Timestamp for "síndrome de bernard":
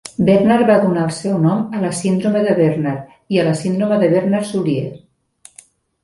1.97-3.11